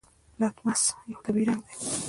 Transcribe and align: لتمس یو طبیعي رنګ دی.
لتمس 0.39 0.81
یو 1.11 1.17
طبیعي 1.25 1.45
رنګ 1.49 1.61
دی. 1.67 1.75